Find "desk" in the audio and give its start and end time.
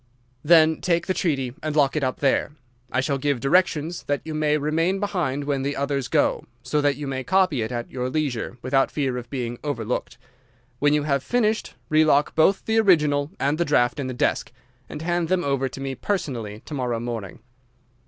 14.15-14.51